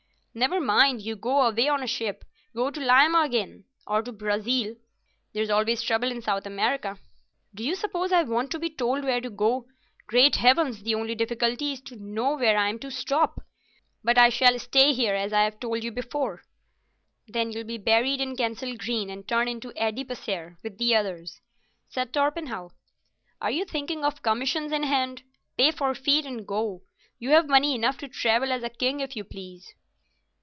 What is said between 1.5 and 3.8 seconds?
on a ship. Go to Lima again,